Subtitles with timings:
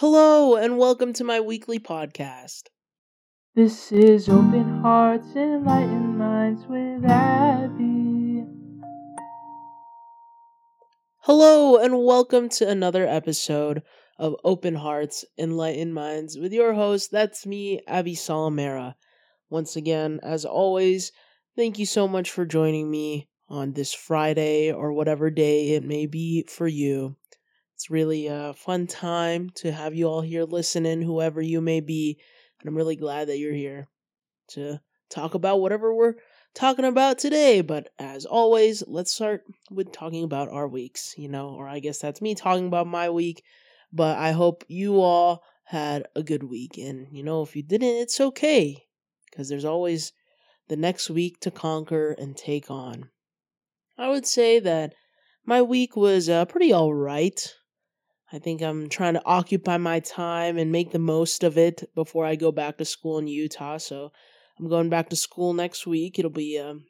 [0.00, 2.62] Hello, and welcome to my weekly podcast.
[3.54, 8.46] This is Open Hearts, Enlightened Minds with Abby.
[11.18, 13.82] Hello, and welcome to another episode
[14.18, 17.10] of Open Hearts, Enlightened Minds with your host.
[17.12, 18.94] That's me, Abby Salamera.
[19.50, 21.12] Once again, as always,
[21.56, 26.06] thank you so much for joining me on this Friday or whatever day it may
[26.06, 27.16] be for you.
[27.80, 32.20] It's really a fun time to have you all here listening, whoever you may be.
[32.60, 33.88] And I'm really glad that you're here
[34.48, 36.16] to talk about whatever we're
[36.54, 37.62] talking about today.
[37.62, 41.98] But as always, let's start with talking about our weeks, you know, or I guess
[41.98, 43.42] that's me talking about my week.
[43.90, 46.76] But I hope you all had a good week.
[46.76, 48.84] And, you know, if you didn't, it's okay
[49.30, 50.12] because there's always
[50.68, 53.08] the next week to conquer and take on.
[53.96, 54.92] I would say that
[55.46, 57.54] my week was uh, pretty all right.
[58.32, 62.24] I think I'm trying to occupy my time and make the most of it before
[62.24, 63.78] I go back to school in Utah.
[63.78, 64.12] So
[64.58, 66.18] I'm going back to school next week.
[66.18, 66.84] It'll be um,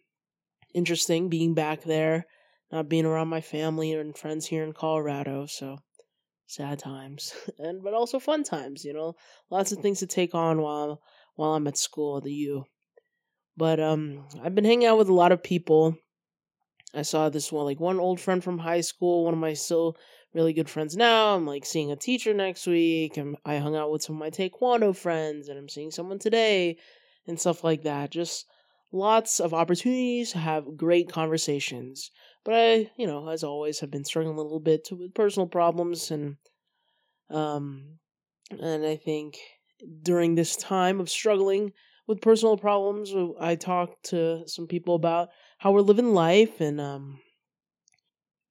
[0.74, 2.26] interesting being back there,
[2.70, 5.46] not being around my family and friends here in Colorado.
[5.46, 5.78] So
[6.46, 8.84] sad times, and but also fun times.
[8.84, 9.14] You know,
[9.50, 11.00] lots of things to take on while
[11.36, 12.64] while I'm at school at the U.
[13.56, 15.96] But um, I've been hanging out with a lot of people.
[16.92, 19.96] I saw this one, like one old friend from high school, one of my still
[20.34, 21.34] really good friends now.
[21.34, 23.18] I'm like seeing a teacher next week.
[23.44, 26.76] I hung out with some of my Taekwondo friends, and I'm seeing someone today,
[27.26, 28.10] and stuff like that.
[28.10, 28.46] Just
[28.92, 32.10] lots of opportunities to have great conversations.
[32.44, 36.10] But I, you know, as always, have been struggling a little bit with personal problems,
[36.10, 36.36] and
[37.30, 37.98] um,
[38.50, 39.38] and I think
[40.02, 41.72] during this time of struggling
[42.06, 45.28] with personal problems, I talked to some people about
[45.58, 47.20] how we're living life, and um,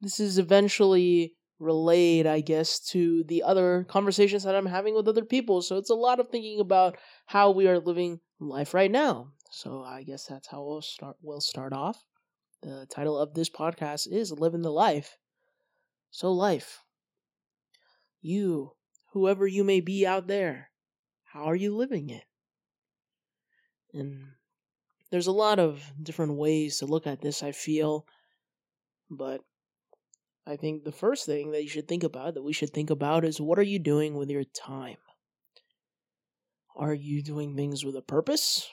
[0.02, 5.26] this is eventually relayed, I guess, to the other conversations that I'm having with other
[5.26, 5.62] people.
[5.62, 9.34] So it's a lot of thinking about how we are living life right now.
[9.52, 11.18] So I guess that's how we'll start.
[11.22, 12.04] We'll start off.
[12.62, 15.18] The title of this podcast is "Living the Life."
[16.12, 16.82] So life,
[18.22, 18.74] you,
[19.12, 20.70] whoever you may be out there,
[21.24, 22.24] how are you living it?
[23.94, 24.30] And
[25.12, 27.44] there's a lot of different ways to look at this.
[27.44, 28.06] I feel,
[29.10, 29.42] but
[30.48, 33.24] I think the first thing that you should think about, that we should think about,
[33.24, 34.98] is what are you doing with your time?
[36.76, 38.68] Are you doing things with a purpose?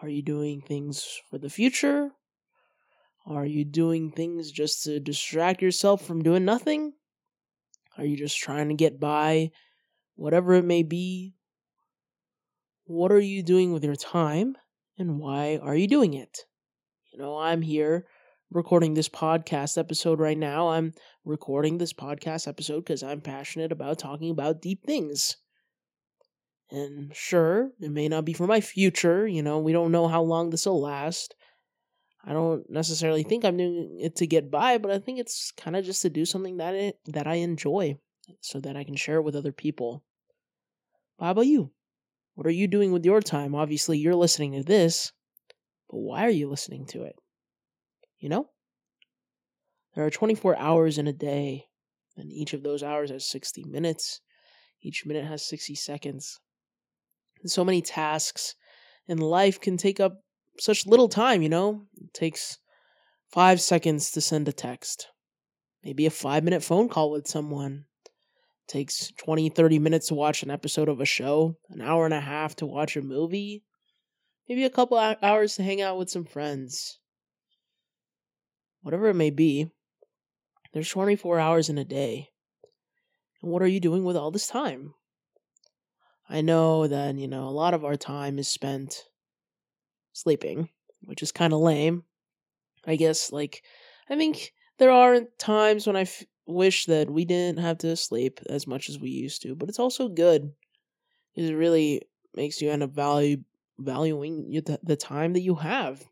[0.00, 2.10] Are you doing things for the future?
[3.26, 6.92] Are you doing things just to distract yourself from doing nothing?
[7.98, 9.50] Are you just trying to get by,
[10.14, 11.34] whatever it may be?
[12.84, 14.56] What are you doing with your time,
[14.98, 16.38] and why are you doing it?
[17.12, 18.06] You know, I'm here
[18.52, 20.68] recording this podcast episode right now.
[20.68, 20.92] I'm
[21.24, 25.36] recording this podcast episode because I'm passionate about talking about deep things.
[26.70, 29.26] And sure, it may not be for my future.
[29.26, 31.34] You know, we don't know how long this will last.
[32.24, 35.74] I don't necessarily think I'm doing it to get by, but I think it's kind
[35.74, 37.98] of just to do something that it, that I enjoy,
[38.40, 40.04] so that I can share it with other people.
[41.18, 41.72] How about you?
[42.34, 43.54] What are you doing with your time?
[43.54, 45.12] Obviously, you're listening to this,
[45.90, 47.16] but why are you listening to it?
[48.22, 48.46] You know?
[49.96, 51.66] There are 24 hours in a day,
[52.16, 54.20] and each of those hours has 60 minutes.
[54.80, 56.38] Each minute has 60 seconds.
[57.42, 58.54] And so many tasks
[59.08, 60.20] in life can take up
[60.56, 61.88] such little time, you know?
[61.96, 62.58] It takes
[63.32, 65.08] five seconds to send a text,
[65.82, 67.86] maybe a five minute phone call with someone.
[68.06, 72.14] It takes 20, 30 minutes to watch an episode of a show, an hour and
[72.14, 73.64] a half to watch a movie,
[74.48, 77.00] maybe a couple hours to hang out with some friends
[78.82, 79.70] whatever it may be,
[80.72, 82.28] there's 24 hours in a day.
[83.40, 84.94] And what are you doing with all this time?
[86.28, 89.04] I know that, you know, a lot of our time is spent
[90.12, 90.68] sleeping,
[91.02, 92.04] which is kind of lame.
[92.86, 93.62] I guess, like,
[94.08, 98.40] I think there are times when I f- wish that we didn't have to sleep
[98.48, 100.52] as much as we used to, but it's also good
[101.34, 102.02] because it really
[102.34, 103.38] makes you end up value
[103.78, 106.04] valuing the time that you have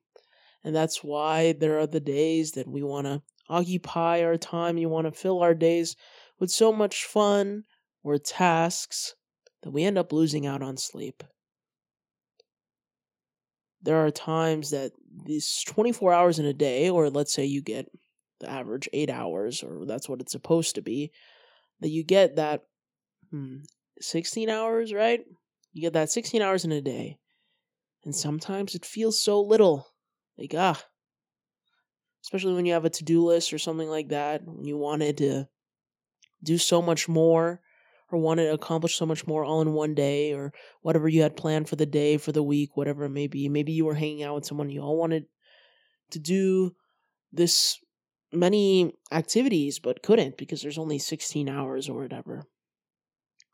[0.64, 4.78] and that's why there are the days that we want to occupy our time.
[4.78, 5.96] You want to fill our days
[6.38, 7.64] with so much fun
[8.02, 9.14] or tasks
[9.62, 11.22] that we end up losing out on sleep.
[13.82, 14.92] There are times that
[15.24, 17.86] these 24 hours in a day, or let's say you get
[18.40, 21.12] the average eight hours, or that's what it's supposed to be,
[21.80, 22.64] that you get that
[23.30, 23.58] hmm,
[24.00, 25.20] 16 hours, right?
[25.72, 27.18] You get that 16 hours in a day.
[28.04, 29.86] And sometimes it feels so little.
[30.40, 30.82] Like, ah.
[32.22, 35.18] Especially when you have a to do list or something like that, when you wanted
[35.18, 35.48] to
[36.42, 37.60] do so much more,
[38.10, 40.52] or wanted to accomplish so much more all in one day or
[40.82, 43.48] whatever you had planned for the day, for the week, whatever it may be.
[43.48, 45.26] Maybe you were hanging out with someone you all wanted
[46.10, 46.74] to do
[47.32, 47.78] this
[48.32, 52.44] many activities but couldn't because there's only 16 hours or whatever.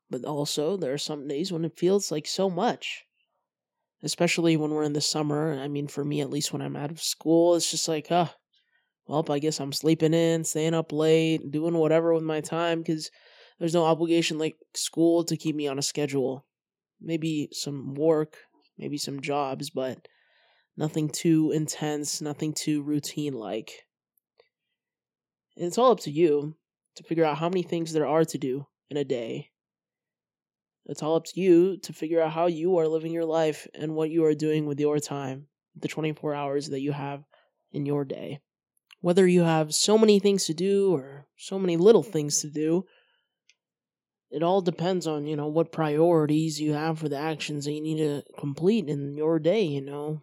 [0.09, 3.06] But also, there are some days when it feels like so much.
[4.03, 5.59] Especially when we're in the summer.
[5.59, 8.35] I mean, for me, at least when I'm out of school, it's just like, ah,
[9.07, 13.11] well, I guess I'm sleeping in, staying up late, doing whatever with my time because
[13.59, 16.45] there's no obligation like school to keep me on a schedule.
[17.01, 18.37] Maybe some work,
[18.79, 20.09] maybe some jobs, but
[20.77, 23.71] nothing too intense, nothing too routine like.
[25.57, 26.57] And it's all up to you
[26.97, 29.51] to figure out how many things there are to do in a day.
[30.87, 33.95] It's all up to you to figure out how you are living your life and
[33.95, 37.25] what you are doing with your time, the 24 hours that you have
[37.73, 38.41] in your day.
[39.01, 42.85] Whether you have so many things to do or so many little things to do,
[44.31, 47.83] it all depends on, you know, what priorities you have for the actions that you
[47.83, 50.23] need to complete in your day, you know.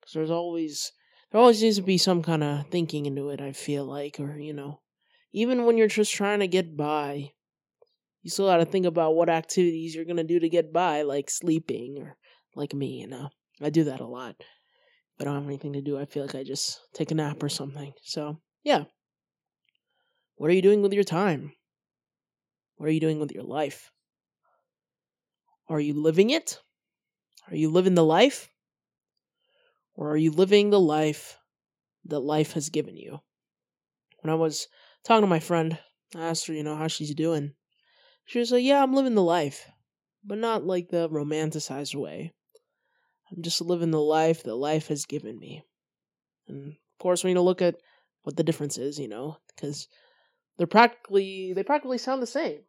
[0.00, 0.92] Because there's always
[1.30, 4.38] there always needs to be some kind of thinking into it, I feel like, or,
[4.38, 4.80] you know,
[5.32, 7.32] even when you're just trying to get by,
[8.26, 11.02] you still got to think about what activities you're going to do to get by,
[11.02, 12.16] like sleeping or
[12.56, 13.28] like me, you know.
[13.62, 14.34] I do that a lot.
[14.40, 17.40] If I don't have anything to do, I feel like I just take a nap
[17.40, 17.92] or something.
[18.02, 18.86] So, yeah.
[20.34, 21.52] What are you doing with your time?
[22.78, 23.92] What are you doing with your life?
[25.68, 26.58] Are you living it?
[27.48, 28.48] Are you living the life?
[29.94, 31.38] Or are you living the life
[32.06, 33.20] that life has given you?
[34.22, 34.66] When I was
[35.04, 35.78] talking to my friend,
[36.16, 37.52] I asked her, you know, how she's doing.
[38.26, 39.70] She was like, yeah, I'm living the life,
[40.24, 42.32] but not like the romanticized way.
[43.30, 45.64] I'm just living the life that life has given me.
[46.48, 47.76] And of course, we need to look at
[48.22, 49.88] what the difference is, you know, because
[50.58, 52.60] they're practically they practically sound the same.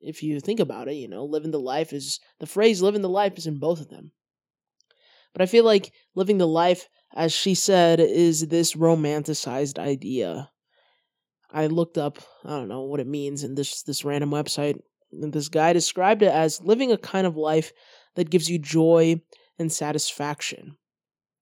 [0.00, 3.08] If you think about it, you know, living the life is the phrase living the
[3.08, 4.12] life is in both of them.
[5.32, 10.50] But I feel like living the life, as she said, is this romanticized idea.
[11.50, 14.78] I looked up, I don't know what it means in this this random website.
[15.10, 17.72] And this guy described it as living a kind of life
[18.14, 19.22] that gives you joy
[19.58, 20.76] and satisfaction.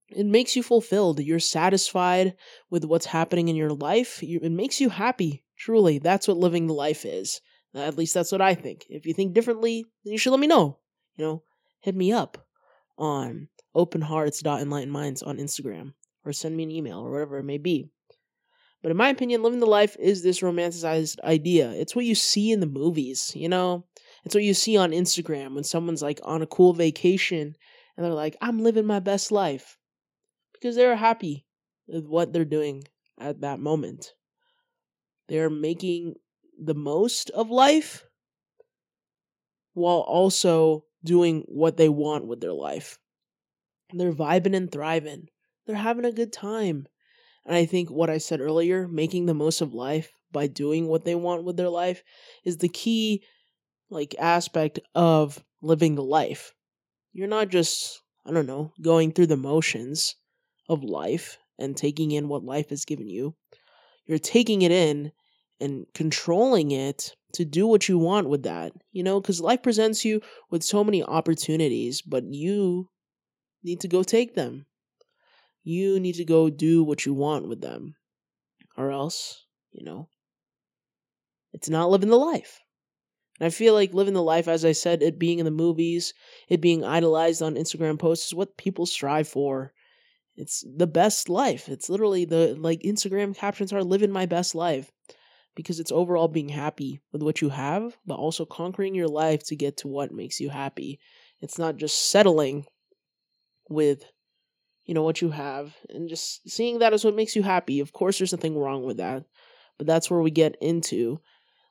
[0.09, 1.19] It makes you fulfilled.
[1.19, 2.37] You're satisfied
[2.71, 4.23] with what's happening in your life.
[4.23, 5.43] It makes you happy.
[5.59, 7.41] Truly, that's what living the life is.
[7.75, 8.87] At least that's what I think.
[8.89, 10.79] If you think differently, then you should let me know.
[11.17, 11.43] You know,
[11.81, 12.47] hit me up
[12.97, 15.95] on openhearts.enlightenedminds on Instagram
[16.25, 17.91] or send me an email or whatever it may be.
[18.87, 21.73] But in my opinion, living the life is this romanticized idea.
[21.73, 23.85] It's what you see in the movies, you know?
[24.25, 27.57] It's what you see on Instagram when someone's like on a cool vacation
[27.97, 29.77] and they're like, I'm living my best life.
[30.53, 31.47] Because they're happy
[31.89, 32.85] with what they're doing
[33.19, 34.13] at that moment.
[35.27, 36.15] They're making
[36.57, 38.05] the most of life
[39.75, 43.01] while also doing what they want with their life.
[43.93, 45.27] They're vibing and thriving.
[45.67, 46.87] They're having a good time.
[47.47, 51.05] And I think what I said earlier, making the most of life by doing what
[51.05, 52.03] they want with their life
[52.45, 53.23] is the key
[53.89, 56.53] like aspect of living the life.
[57.13, 60.17] You're not just, I don't know, going through the motions
[60.69, 63.37] of life and taking in what life has given you.
[64.07, 65.13] You're taking it in
[65.61, 68.73] and controlling it to do what you want with that.
[68.91, 72.89] You know, cuz life presents you with so many opportunities, but you
[73.63, 74.67] need to go take them.
[75.67, 77.97] You need to go do what you want with them.
[78.77, 80.09] Or else, you know,
[81.53, 82.61] it's not living the life.
[83.41, 86.15] And I feel like living the life, as I said, it being in the movies,
[86.49, 89.73] it being idolized on Instagram posts is what people strive for.
[90.37, 91.69] It's the best life.
[91.69, 94.93] It's literally the like Instagram captions are living my best life
[95.57, 99.57] because it's overall being happy with what you have, but also conquering your life to
[99.57, 101.01] get to what makes you happy.
[101.41, 102.67] It's not just settling
[103.69, 104.05] with
[104.87, 107.81] you know what you have and just seeing that is what makes you happy.
[107.81, 109.25] Of course there's nothing wrong with that
[109.79, 111.21] but that's where we get into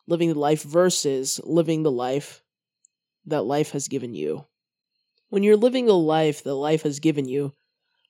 [0.08, 2.44] living the life versus living the life
[3.26, 4.46] that life has given you.
[5.30, 7.54] When you're living the life that life has given you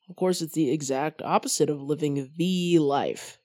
[0.09, 3.39] of course it's the exact opposite of living the life.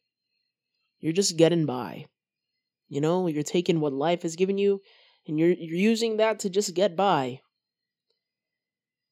[0.98, 2.06] You're just getting by.
[2.88, 4.80] You know you're taking what life has given you
[5.26, 7.40] and you're you're using that to just get by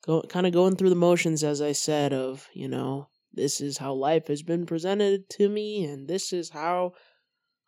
[0.04, 3.78] go kind of going through the motions as I said of, you know, this is
[3.78, 6.92] how life has been presented to me and this is how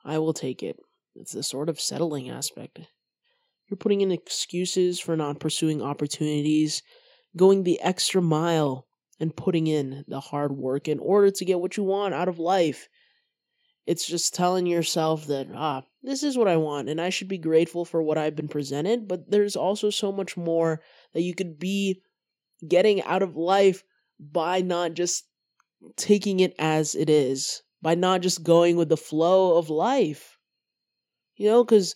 [0.04, 0.76] I will take it.
[1.14, 2.80] It's the sort of settling aspect.
[3.68, 6.82] You're putting in excuses for not pursuing opportunities,
[7.36, 8.86] going the extra mile
[9.20, 12.38] and putting in the hard work in order to get what you want out of
[12.38, 12.88] life.
[13.86, 17.38] it's just telling yourself that, ah, this is what I want and I should be
[17.38, 19.08] grateful for what I've been presented.
[19.08, 20.80] But there's also so much more
[21.12, 22.02] that you could be
[22.66, 23.82] getting out of life
[24.18, 25.24] by not just
[25.96, 30.38] taking it as it is, by not just going with the flow of life.
[31.36, 31.94] You know, because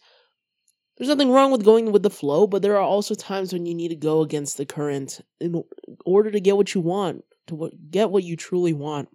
[0.96, 3.74] there's nothing wrong with going with the flow, but there are also times when you
[3.74, 5.62] need to go against the current in
[6.06, 9.08] order to get what you want, to get what you truly want.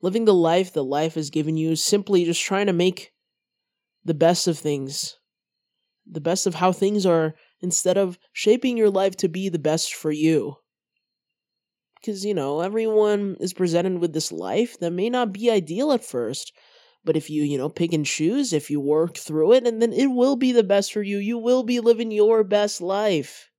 [0.00, 3.12] Living the life that life has given you is simply just trying to make
[4.04, 5.18] the best of things,
[6.06, 9.94] the best of how things are, instead of shaping your life to be the best
[9.94, 10.56] for you.
[12.00, 16.04] Because, you know, everyone is presented with this life that may not be ideal at
[16.04, 16.52] first,
[17.04, 19.92] but if you, you know, pick and choose, if you work through it, and then
[19.92, 21.18] it will be the best for you.
[21.18, 23.50] You will be living your best life.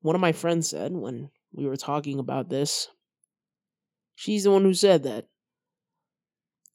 [0.00, 2.88] One of my friends said when we were talking about this,
[4.14, 5.26] she's the one who said that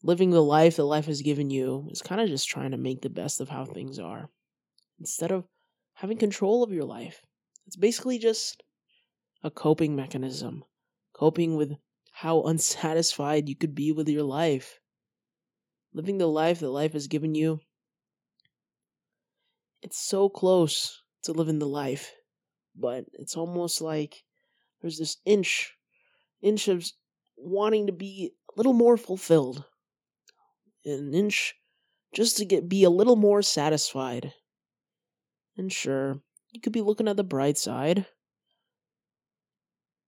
[0.01, 3.01] living the life that life has given you is kind of just trying to make
[3.01, 4.29] the best of how things are
[4.99, 5.45] instead of
[5.93, 7.21] having control of your life.
[7.65, 8.63] It's basically just
[9.43, 10.63] a coping mechanism,
[11.13, 11.73] coping with
[12.11, 14.79] how unsatisfied you could be with your life.
[15.93, 17.59] Living the life that life has given you,
[19.81, 22.13] it's so close to living the life,
[22.75, 24.23] but it's almost like
[24.81, 25.73] there's this inch,
[26.41, 26.85] inch of
[27.37, 29.65] wanting to be a little more fulfilled,
[30.85, 31.55] an inch
[32.13, 34.33] just to get be a little more satisfied.
[35.59, 36.23] And sure,
[36.53, 38.05] you could be looking at the bright side.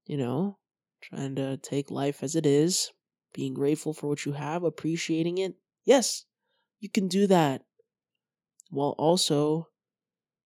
[0.05, 0.59] You know,
[1.01, 2.91] trying to take life as it is,
[3.33, 5.55] being grateful for what you have, appreciating it.
[5.83, 6.23] Yes,
[6.79, 7.65] you can do that
[8.69, 9.67] while also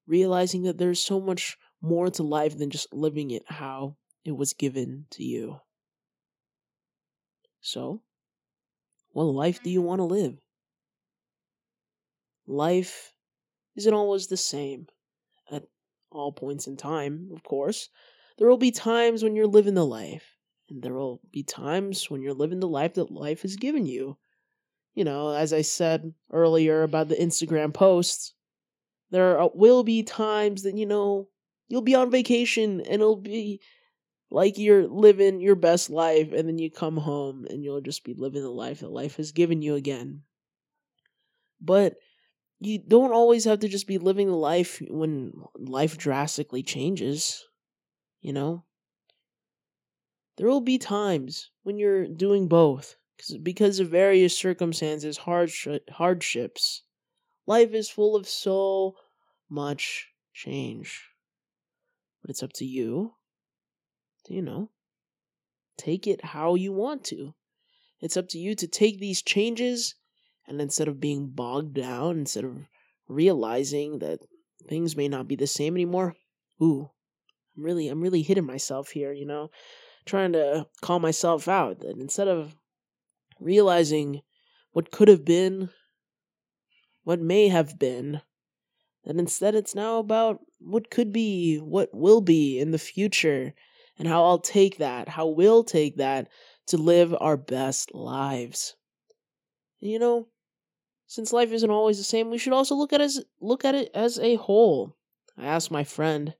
[0.08, 4.54] realizing that there's so much more to life than just living it how it was
[4.54, 5.60] given to you.
[7.62, 8.02] So,
[9.12, 10.40] what life do you want to live?
[12.48, 13.14] Life
[13.76, 14.88] isn't always the same
[16.16, 17.90] all points in time, of course.
[18.38, 20.36] There will be times when you're living the life
[20.70, 24.18] and there will be times when you're living the life that life has given you.
[24.94, 28.34] You know, as I said earlier about the Instagram posts,
[29.12, 31.30] there will be times that, you know,
[31.68, 33.62] you'll be on vacation and it'll be
[34.32, 38.14] like you're living your best life and then you come home and you'll just be
[38.14, 40.24] living the life that life has given you again.
[41.62, 41.96] But
[42.60, 47.46] you don't always have to just be living the life when life drastically changes.
[48.22, 48.64] You know,
[50.38, 52.96] there will be times when you're doing both
[53.44, 56.84] because of various circumstances, hardships.
[57.46, 58.96] Life is full of so
[59.50, 61.04] much change.
[62.22, 63.14] But it's up to you
[64.26, 64.72] to, you know,
[65.78, 67.36] take it how you want to.
[68.02, 69.96] It's up to you to take these changes
[70.48, 72.68] and instead of being bogged down, instead of
[73.08, 74.20] realizing that
[74.68, 76.16] things may not be the same anymore,
[76.62, 76.90] ooh,
[77.58, 79.50] I'm really I'm really hitting myself here, you know
[80.06, 82.56] trying to call myself out that instead of
[83.40, 84.22] realizing
[84.72, 85.70] what could have been,
[87.04, 88.22] what may have been,
[89.04, 93.54] that instead it's now about what could be, what will be in the future,
[93.98, 96.28] and how I'll take that, how we'll take that
[96.68, 98.76] to live our best lives.
[99.80, 100.28] You know,
[101.08, 103.92] since life isn't always the same, we should also look at as look at it
[103.94, 104.98] as a whole.
[105.38, 106.36] I asked my friend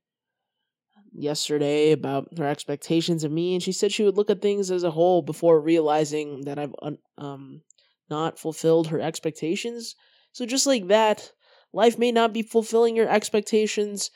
[1.14, 4.84] yesterday about her expectations of me, and she said she would look at things as
[4.84, 6.74] a whole before realizing that I've
[7.18, 7.62] um
[8.10, 9.96] not fulfilled her expectations.
[10.32, 11.32] So just like that,
[11.74, 14.12] life may not be fulfilling your expectations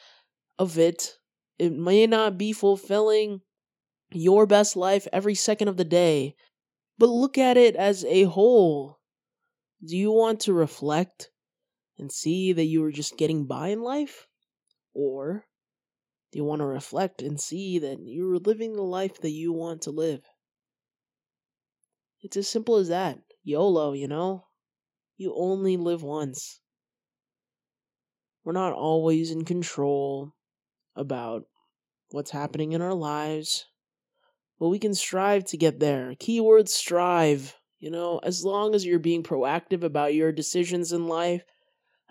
[0.60, 1.18] of it.
[1.58, 3.42] It may not be fulfilling
[4.12, 6.36] your best life every second of the day,
[6.98, 8.99] but look at it as a whole.
[9.86, 11.30] Do you want to reflect
[11.98, 14.28] and see that you were just getting by in life?
[14.94, 15.46] Or
[16.32, 19.84] do you want to reflect and see that you're living the life that you want
[19.84, 20.22] to live?
[22.22, 23.20] It's as simple as that.
[23.44, 24.46] YOLO, you know?
[25.18, 26.60] You only live once.
[28.44, 30.34] We're not always in control
[30.96, 31.44] about
[32.12, 33.66] what's happening in our lives,
[34.60, 36.16] but we can strive to get there.
[36.20, 37.59] Keyword strive.
[37.80, 41.44] You know, as long as you're being proactive about your decisions in life,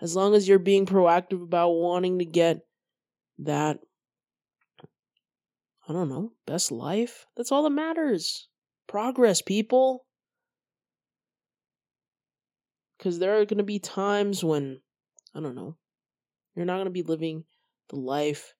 [0.01, 2.61] as long as you're being proactive about wanting to get
[3.39, 3.79] that
[5.89, 7.25] I don't know, best life.
[7.35, 8.47] That's all that matters.
[8.87, 10.05] Progress, people.
[12.95, 14.81] Because there are going to be times when,
[15.33, 15.77] I don't know,
[16.55, 17.43] you're not going to be living
[17.89, 18.53] the life.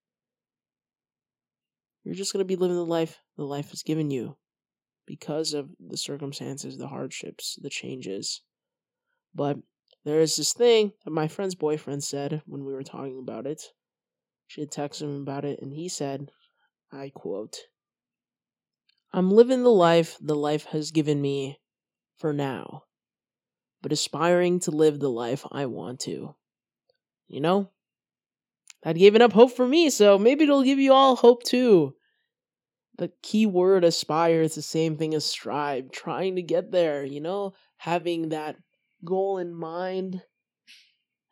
[2.03, 4.35] You're just going to be living the life the life has given you.
[5.09, 8.43] Because of the circumstances, the hardships, the changes.
[9.33, 9.57] But
[10.05, 13.63] there is this thing that my friend's boyfriend said when we were talking about it.
[14.45, 16.29] She had texted him about it, and he said,
[16.91, 17.57] I quote,
[19.11, 21.59] I'm living the life the life has given me
[22.15, 22.83] for now,
[23.81, 26.35] but aspiring to live the life I want to.
[27.27, 27.71] You know?
[28.85, 31.95] I'd given up hope for me, so maybe it'll give you all hope too.
[32.99, 37.21] The key word aspire is the same thing as strive, trying to get there, you
[37.21, 38.57] know, having that
[39.05, 40.21] goal in mind,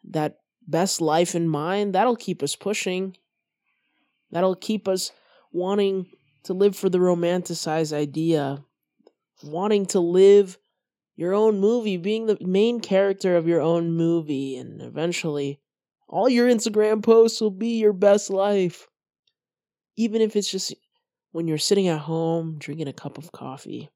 [0.06, 3.18] that best life in mind, that'll keep us pushing.
[4.32, 5.12] That'll keep us
[5.52, 6.06] wanting
[6.44, 8.64] to live for the romanticized idea,
[9.44, 10.58] wanting to live
[11.18, 15.60] your own movie, being the main character of your own movie, and eventually
[16.08, 18.88] all your Instagram posts will be your best life.
[19.98, 20.74] Even if it's just
[21.38, 23.92] when you're sitting at home drinking a cup of coffee.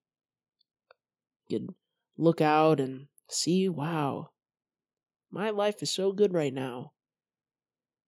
[1.47, 1.75] You can
[2.15, 4.29] look out and see, wow,
[5.31, 6.93] my life is so good right now.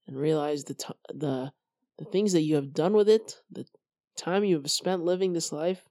[0.06, 1.52] And realize the t- the
[1.98, 3.66] the things that you have done with it, the
[4.16, 5.84] time you have spent living this life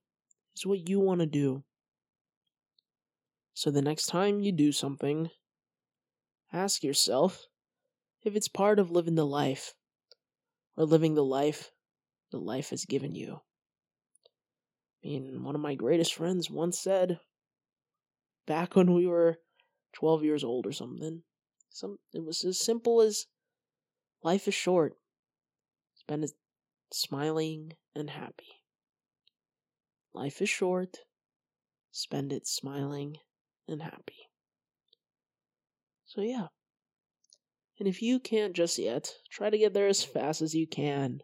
[0.55, 1.65] is what you want to do.
[3.55, 5.33] So the next time you do something,
[6.53, 7.49] ask yourself
[8.23, 9.75] if it's part of living the life
[10.77, 11.73] or living the life
[12.33, 13.41] the life has given you.
[15.05, 17.21] I mean, one of my greatest friends once said
[18.47, 19.39] back when we were
[19.95, 21.23] 12 years old or something,
[21.71, 23.27] some it was as simple as
[24.23, 24.95] life is short.
[25.95, 26.33] Spend it
[26.93, 28.63] smiling and happy.
[30.15, 30.99] Life is short.
[31.91, 33.17] Spend it smiling
[33.69, 34.29] and happy.
[36.07, 36.49] So yeah.
[37.79, 41.23] And if you can't just yet, try to get there as fast as you can.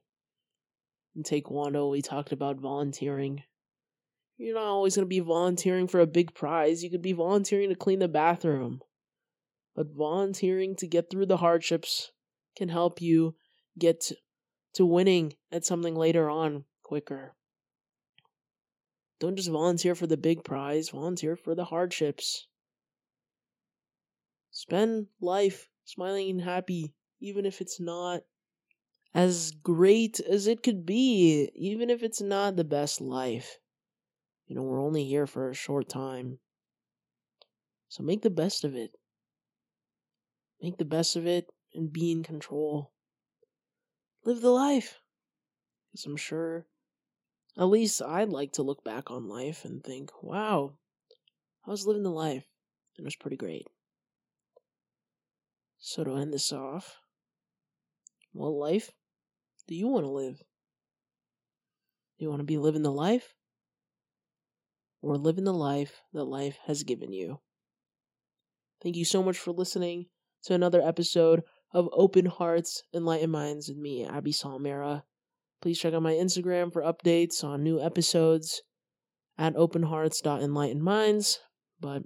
[1.18, 3.42] In Taekwondo, we talked about volunteering.
[4.36, 6.84] You're not always going to be volunteering for a big prize.
[6.84, 8.82] You could be volunteering to clean the bathroom.
[9.74, 12.12] But volunteering to get through the hardships
[12.56, 13.34] can help you
[13.76, 14.12] get
[14.74, 17.34] to winning at something later on quicker.
[19.18, 22.46] Don't just volunteer for the big prize, volunteer for the hardships.
[24.52, 28.20] Spend life smiling and happy, even if it's not
[29.14, 33.58] as great as it could be, even if it's not the best life.
[34.46, 36.38] You know, we're only here for a short time.
[37.88, 38.92] So make the best of it.
[40.60, 42.92] Make the best of it and be in control.
[44.24, 45.00] Live the life.
[45.90, 46.66] Because I'm sure,
[47.56, 50.74] at least I'd like to look back on life and think, wow,
[51.66, 52.44] I was living the life
[52.96, 53.66] and it was pretty great.
[55.78, 56.96] So to end this off,
[58.38, 58.92] what life
[59.66, 60.38] do you want to live?
[62.18, 63.34] Do you want to be living the life?
[65.02, 67.40] Or living the life that life has given you?
[68.80, 70.06] Thank you so much for listening
[70.44, 71.42] to another episode
[71.74, 75.02] of Open Hearts, Enlightened Minds with me, Abby Salmera.
[75.60, 78.62] Please check out my Instagram for updates on new episodes
[79.36, 81.38] at openhearts.enlightenedminds.
[81.80, 82.02] But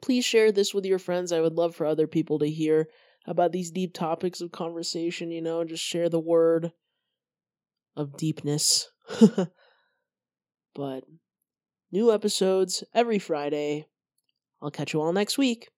[0.00, 1.32] please share this with your friends.
[1.32, 2.86] I would love for other people to hear
[3.26, 6.72] about these deep topics of conversation, you know, just share the word
[7.96, 8.90] of deepness.
[10.74, 11.04] but
[11.92, 13.86] new episodes every Friday.
[14.62, 15.68] I'll catch you all next week.